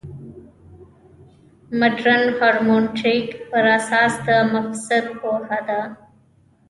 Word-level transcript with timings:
مډرن 1.79 2.23
هرمنوتیک 2.37 3.25
پر 3.49 3.65
اساس 3.77 4.11
د 4.25 4.27
مفسر 4.53 5.03
پوهه 5.19 5.59
ده. 5.67 5.81